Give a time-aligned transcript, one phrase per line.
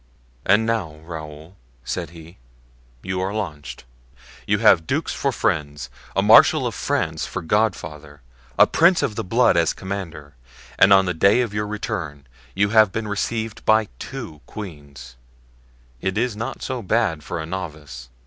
[0.45, 2.39] "And now, Raoul," said he,
[3.03, 3.83] "you are launched;
[4.47, 8.23] you have dukes for friends, a marshal of France for godfather,
[8.57, 10.33] a prince of the blood as commander,
[10.79, 12.25] and on the day of your return
[12.55, 15.17] you have been received by two queens;
[16.01, 18.09] it is not so bad for a novice."